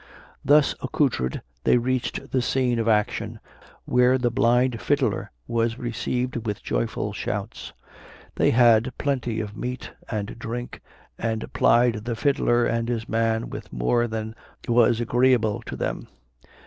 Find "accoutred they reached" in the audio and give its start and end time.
0.81-2.31